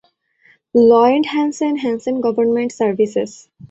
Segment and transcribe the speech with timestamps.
[0.75, 3.31] লয়েন্ড Hansen, Hansen government services.